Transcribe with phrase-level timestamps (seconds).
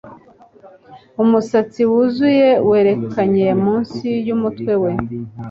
[1.23, 4.91] Umusatsi wuzuye werekanye munsi yumutwe we